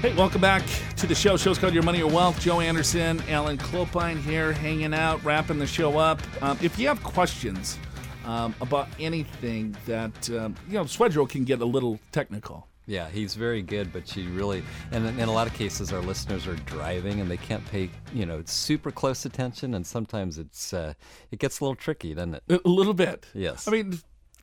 [0.00, 0.62] Hey, welcome back
[0.98, 1.36] to the show.
[1.36, 2.38] Show's called Your Money, Your Wealth.
[2.40, 6.20] Joe Anderson, Alan Clopine here, hanging out, wrapping the show up.
[6.40, 7.76] Um, if you have questions
[8.24, 12.68] um, about anything that, um, you know, Swedroe can get a little technical.
[12.86, 16.00] Yeah, he's very good, but you really, and in, in a lot of cases, our
[16.00, 20.72] listeners are driving and they can't pay, you know, super close attention, and sometimes it's
[20.72, 20.94] uh,
[21.32, 22.62] it gets a little tricky, doesn't it?
[22.64, 23.26] A little bit.
[23.34, 23.66] Yes.
[23.66, 23.98] I mean,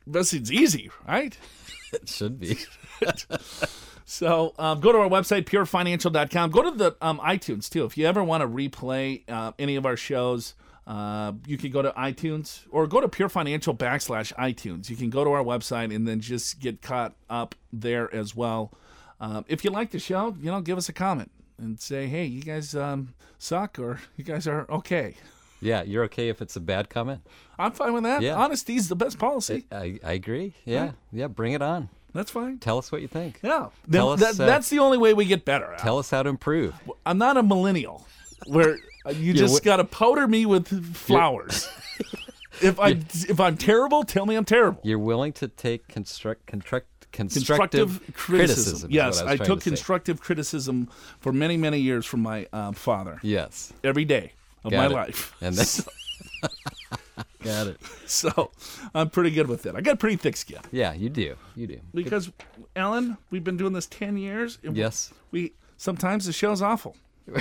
[0.05, 1.37] this is easy, right?
[1.93, 2.57] It should be.
[4.05, 6.51] So um, go to our website, purefinancial.com.
[6.51, 7.85] Go to the um, iTunes too.
[7.85, 10.53] If you ever want to replay uh, any of our shows,
[10.85, 14.89] uh, you can go to iTunes or go to Pure Financial backslash iTunes.
[14.89, 18.71] You can go to our website and then just get caught up there as well.
[19.19, 22.25] Um, if you like the show, you know, give us a comment and say, hey,
[22.25, 25.15] you guys um, suck or you guys are okay.
[25.61, 27.21] Yeah, you're okay if it's a bad comment.
[27.57, 28.21] I'm fine with that.
[28.21, 28.35] Yeah.
[28.35, 29.65] Honesty is the best policy.
[29.71, 30.53] I, I agree.
[30.63, 31.89] Yeah, yeah, bring it on.
[32.15, 32.57] That's fine.
[32.59, 33.39] Tell us what you think.
[33.43, 33.67] Yeah.
[33.91, 35.75] Tell us, that- uh, that's the only way we get better.
[35.77, 36.73] Tell us how to improve.
[37.05, 38.07] I'm not a millennial
[38.47, 38.77] where
[39.13, 41.69] you just got to powder me with flowers.
[42.61, 42.91] if I
[43.29, 44.79] if I'm terrible, tell me I'm terrible.
[44.83, 48.89] You're willing to take construct construct constructive, Constructive criticism.
[48.89, 49.69] is yes, was I took to say.
[49.71, 54.31] constructive criticism for many many years from my uh, father Yes, every day
[54.63, 54.91] of Got my it.
[54.91, 55.35] life.
[55.41, 55.65] and then
[57.43, 57.77] got it.
[58.07, 58.51] So
[58.93, 59.75] I'm pretty good with it.
[59.75, 61.35] I got pretty thick skin Yeah, you do.
[61.55, 61.79] You do.
[61.93, 62.31] because
[62.75, 64.59] Alan, we've been doing this ten years.
[64.63, 65.11] And Yes.
[65.31, 66.95] we sometimes the show's awful.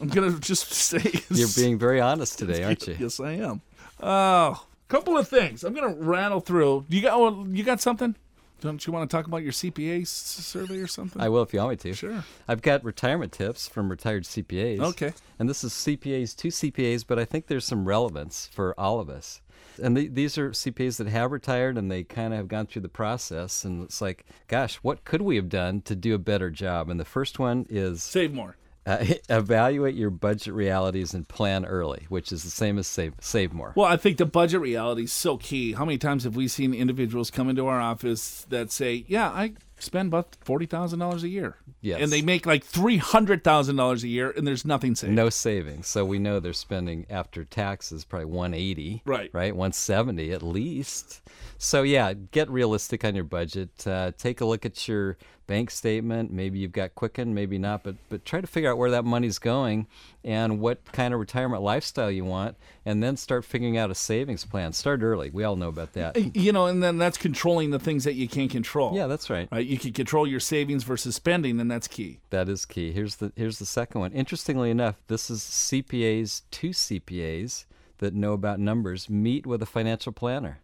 [0.00, 2.96] I'm gonna just say You're being very honest today, aren't you?
[2.98, 3.60] Yes, I am.
[4.02, 5.64] Oh, couple of things.
[5.64, 6.84] I'm gonna rattle through.
[6.88, 8.14] You got you got something?
[8.64, 11.20] Don't you want to talk about your CPA survey or something?
[11.20, 11.92] I will if you want me to.
[11.92, 12.24] Sure.
[12.48, 14.80] I've got retirement tips from retired CPAs.
[14.80, 15.12] Okay.
[15.38, 19.10] And this is CPAs, two CPAs, but I think there's some relevance for all of
[19.10, 19.42] us.
[19.82, 22.80] And the, these are CPAs that have retired and they kind of have gone through
[22.80, 23.66] the process.
[23.66, 26.88] And it's like, gosh, what could we have done to do a better job?
[26.88, 28.56] And the first one is Save more.
[28.86, 33.52] Uh, evaluate your budget realities and plan early, which is the same as save, save
[33.52, 33.72] more.
[33.74, 35.72] Well, I think the budget reality is so key.
[35.72, 39.54] How many times have we seen individuals come into our office that say, "Yeah, I
[39.84, 42.00] spend about forty thousand dollars a year," Yes.
[42.00, 45.12] and they make like three hundred thousand dollars a year, and there's nothing saved.
[45.12, 45.86] No savings.
[45.86, 49.02] So we know they're spending after taxes probably 180.
[49.04, 49.30] Right.
[49.32, 49.54] Right.
[49.54, 51.20] 170 at least.
[51.58, 53.86] So yeah, get realistic on your budget.
[53.86, 55.16] Uh, take a look at your
[55.46, 56.32] bank statement.
[56.32, 59.38] Maybe you've got Quicken, maybe not, but but try to figure out where that money's
[59.38, 59.86] going
[60.24, 64.44] and what kind of retirement lifestyle you want, and then start figuring out a savings
[64.46, 64.72] plan.
[64.72, 65.28] Start early.
[65.30, 66.16] We all know about that.
[66.34, 68.94] You know, and then that's controlling the things that you can't control.
[68.96, 69.48] Yeah, that's right.
[69.52, 69.66] Right.
[69.74, 72.20] You can control your savings versus spending, and that's key.
[72.30, 72.92] That is key.
[72.92, 74.12] Here's the here's the second one.
[74.12, 77.64] Interestingly enough, this is CPAs, two CPAs
[77.98, 80.60] that know about numbers meet with a financial planner.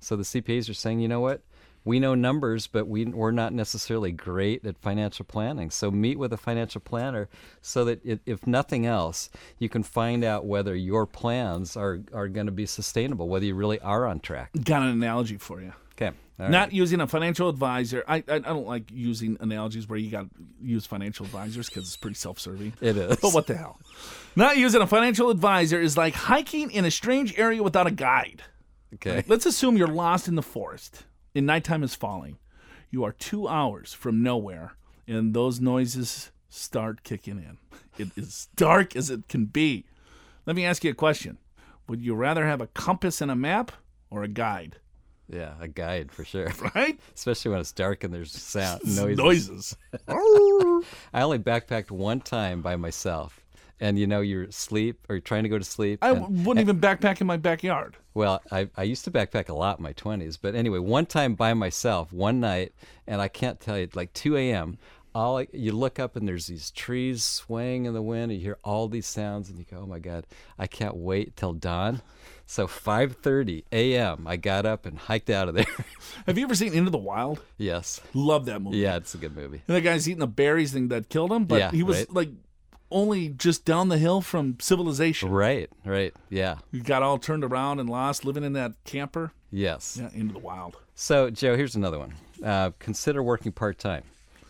[0.00, 1.42] So the CPAs are saying, you know what?
[1.84, 5.70] We know numbers, but we, we're not necessarily great at financial planning.
[5.70, 7.28] So meet with a financial planner
[7.62, 12.26] so that it, if nothing else, you can find out whether your plans are, are
[12.26, 14.50] going to be sustainable, whether you really are on track.
[14.64, 15.74] Got an analogy for you.
[15.92, 16.10] Okay.
[16.38, 16.52] All right.
[16.52, 18.04] Not using a financial advisor.
[18.06, 20.28] I, I I don't like using analogies where you got to
[20.62, 22.74] use financial advisors because it's pretty self-serving.
[22.80, 23.16] It is.
[23.16, 23.80] But what the hell?
[24.36, 28.42] Not using a financial advisor is like hiking in a strange area without a guide.
[28.94, 29.24] Okay.
[29.26, 32.38] Let's assume you're lost in the forest and nighttime is falling.
[32.90, 34.72] You are two hours from nowhere,
[35.06, 37.58] and those noises start kicking in.
[37.98, 39.84] It is dark as it can be.
[40.46, 41.38] Let me ask you a question:
[41.88, 43.72] Would you rather have a compass and a map,
[44.10, 44.76] or a guide?
[45.28, 46.48] Yeah, a guide for sure.
[46.74, 46.98] Right?
[47.14, 49.18] Especially when it's dark and there's sound noises.
[49.18, 49.76] Noises.
[50.08, 53.40] I only backpacked one time by myself.
[53.80, 56.00] And you know, you're asleep or you're trying to go to sleep.
[56.02, 57.96] I and- wouldn't even backpack in my backyard.
[58.14, 60.36] well, I, I used to backpack a lot in my 20s.
[60.40, 62.72] But anyway, one time by myself, one night,
[63.06, 64.78] and I can't tell you, like 2 a.m.,
[65.14, 68.30] all you look up and there's these trees swaying in the wind.
[68.30, 70.26] And you hear all these sounds, and you go, "Oh my God,
[70.58, 72.02] I can't wait till dawn."
[72.50, 74.26] So 5:30 a.m.
[74.26, 75.66] I got up and hiked out of there.
[76.26, 77.42] Have you ever seen Into the Wild?
[77.58, 78.78] yes, Love that movie.
[78.78, 79.62] yeah, it's a good movie.
[79.68, 82.12] And that guy's eating the berries thing that killed him, but Yeah, he was right.
[82.14, 82.30] like
[82.90, 85.30] only just down the hill from civilization.
[85.30, 89.32] Right, right, yeah, He got all turned around and lost, living in that camper.
[89.50, 89.98] yes.
[90.00, 90.76] Yeah, into the wild.
[90.94, 92.14] So, Joe, here's another one.
[92.42, 94.04] Uh, consider working part time,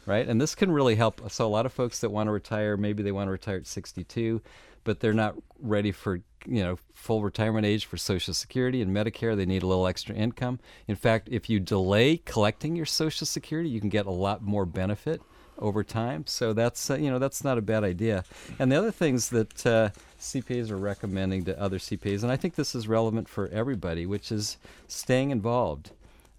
[0.07, 0.27] right?
[0.29, 1.29] And this can really help.
[1.33, 3.67] So, a lot of folks that want to retire, maybe they want to retire at
[3.67, 4.41] 62,
[4.89, 9.37] but they're not ready for you know full retirement age for Social Security and Medicare.
[9.37, 10.61] They need a little extra income.
[10.87, 14.65] In fact, if you delay collecting your Social Security, you can get a lot more
[14.65, 15.21] benefit
[15.59, 16.25] over time.
[16.27, 18.25] So that's uh, you know that's not a bad idea.
[18.59, 22.55] And the other things that uh, CPAs are recommending to other CPAs, and I think
[22.55, 25.91] this is relevant for everybody, which is staying involved.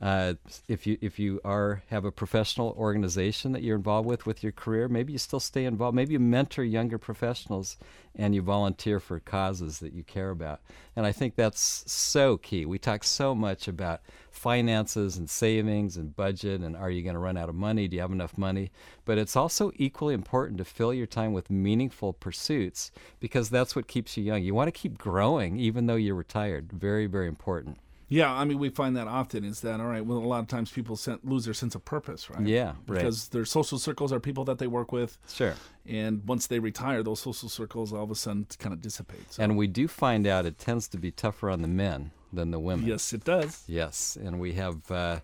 [0.01, 0.33] Uh,
[0.69, 4.53] if you if you are have a professional organization that you're involved with with your
[4.53, 5.93] career, maybe you still stay involved.
[5.93, 7.75] Maybe you mentor younger professionals
[8.15, 10.61] and you volunteer for causes that you care about.
[10.95, 12.65] And I think that's so key.
[12.65, 13.99] We talk so much about
[14.31, 17.89] finances and savings and budget and are you going to run out of money?
[17.89, 18.71] Do you have enough money?
[19.03, 23.87] But it's also equally important to fill your time with meaningful pursuits because that's what
[23.87, 24.43] keeps you young.
[24.43, 26.71] You want to keep growing even though you're retired.
[26.71, 27.79] Very very important.
[28.09, 30.47] Yeah, I mean, we find that often is that, all right, well, a lot of
[30.47, 32.45] times people sen- lose their sense of purpose, right?
[32.45, 32.99] Yeah, right.
[32.99, 35.19] Because their social circles are people that they work with.
[35.31, 35.53] Sure.
[35.85, 39.31] And once they retire, those social circles all of a sudden kind of dissipate.
[39.33, 42.51] So, And we do find out it tends to be tougher on the men than
[42.51, 42.87] the women.
[42.87, 43.63] yes, it does.
[43.67, 45.19] Yes, and we have uh,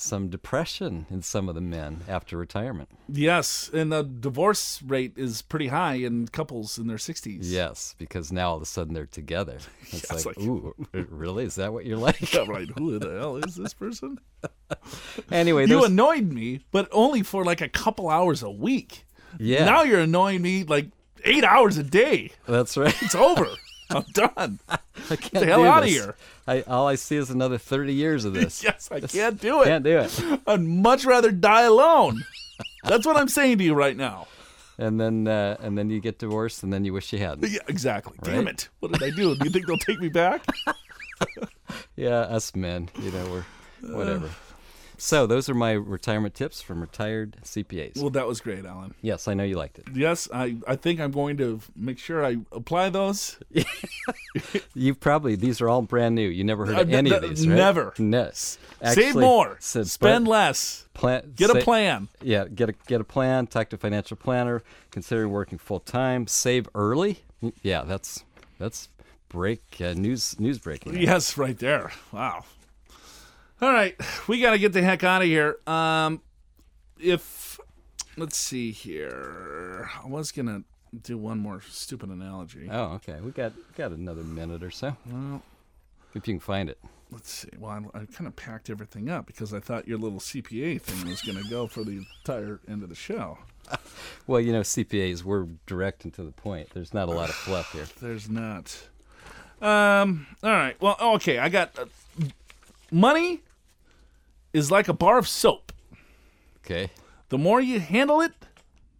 [0.00, 2.88] some depression in some of the men after retirement.
[3.08, 7.38] Yes, and the divorce rate is pretty high in couples in their 60s.
[7.42, 9.58] Yes, because now all of a sudden they're together.
[9.92, 10.74] It's Yes, like, like- ooh,
[11.10, 11.44] really?
[11.44, 12.32] Is that what you're like?
[12.32, 12.68] Yeah, right.
[12.78, 14.18] Who the hell is this person?
[15.32, 19.04] anyway, You there's, annoyed me, but only for like a couple hours a week.
[19.38, 20.86] yeah, Now you're annoying me like
[21.24, 22.30] eight hours a day.
[22.46, 22.94] that's right.
[23.02, 23.46] It's over.
[23.94, 24.58] I'm done.
[24.68, 25.94] I can't hell do outta this.
[25.94, 26.14] here.
[26.46, 28.62] I, all I see is another 30 years of this.
[28.64, 29.66] yes, I can't do it.
[29.66, 30.40] Can't do it.
[30.46, 32.24] I'd much rather die alone.
[32.84, 34.26] That's what I'm saying to you right now.
[34.78, 37.50] And then, uh, and then you get divorced, and then you wish you hadn't.
[37.50, 38.14] Yeah, exactly.
[38.22, 38.68] Damn it.
[38.78, 39.34] What did I do?
[39.36, 40.44] Do you think they'll take me back?
[41.96, 43.44] Yeah, us men, you know,
[43.82, 44.30] we're whatever.
[45.02, 47.96] So those are my retirement tips from retired CPAs.
[47.98, 48.94] Well, that was great, Alan.
[49.00, 49.86] yes, I know you liked it.
[49.94, 53.38] Yes, I, I think I'm going to make sure I apply those.
[54.74, 56.28] You've probably these are all brand new.
[56.28, 57.56] You never heard Uh, of any of these, right?
[57.56, 57.94] never.
[57.98, 58.30] No.
[58.32, 59.56] Save more.
[59.60, 60.86] so- Spend but less.
[60.94, 62.08] plan- Get a plan.
[62.22, 63.46] Yeah, get a get a plan.
[63.46, 64.62] Talk to a financial planner.
[64.90, 66.26] Consider working full time.
[66.26, 67.20] Save early.
[67.62, 68.24] Yeah, that's
[68.58, 68.88] that's
[69.30, 71.00] break uh, news news breaking.
[71.00, 71.90] Yes, right there.
[72.12, 72.44] Wow.
[73.62, 73.94] All right,
[74.26, 75.58] we got to get the heck out of here.
[75.66, 76.22] Um,
[76.98, 77.60] if
[78.16, 80.62] let's see here, I was gonna
[81.02, 82.68] do one more stupid analogy.
[82.70, 83.18] Oh, okay.
[83.20, 84.96] We got got another minute or so.
[85.10, 85.42] Well,
[86.14, 86.78] If you can find it.
[87.10, 87.50] let's see.
[87.58, 91.08] Well, I, I kind of packed everything up because I thought your little CPA thing
[91.10, 93.38] was gonna go for the entire end of the show.
[94.26, 96.70] Well, you know, CPAs we're direct and to the point.
[96.72, 97.86] There's not a lot of fluff here.
[98.00, 98.88] There's not.
[99.60, 100.26] Um.
[100.42, 100.80] All right.
[100.80, 100.96] Well.
[101.00, 101.38] Okay.
[101.38, 101.86] I got uh,
[102.92, 103.40] money
[104.52, 105.72] is like a bar of soap.
[106.64, 106.90] Okay.
[107.28, 108.32] The more you handle it,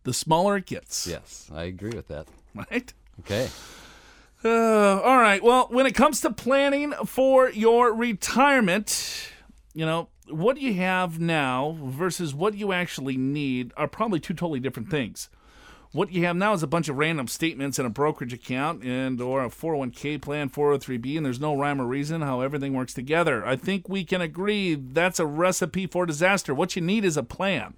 [0.05, 1.07] the smaller it gets.
[1.07, 2.27] Yes, I agree with that.
[2.55, 2.93] Right?
[3.21, 3.49] Okay.
[4.45, 5.43] Uh, all right.
[5.43, 9.31] Well, when it comes to planning for your retirement,
[9.75, 14.61] you know, what you have now versus what you actually need are probably two totally
[14.61, 15.29] different things.
[15.93, 19.21] What you have now is a bunch of random statements in a brokerage account and
[19.21, 23.45] or a 401k plan, 403b, and there's no rhyme or reason how everything works together.
[23.45, 26.55] I think we can agree that's a recipe for disaster.
[26.55, 27.75] What you need is a plan.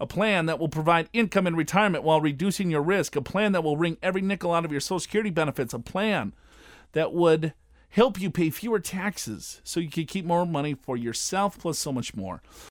[0.00, 3.14] A plan that will provide income in retirement while reducing your risk.
[3.14, 5.72] A plan that will wring every nickel out of your Social Security benefits.
[5.72, 6.32] A plan
[6.94, 7.54] that would
[7.90, 11.92] help you pay fewer taxes so you can keep more money for yourself plus so
[11.92, 12.42] much more.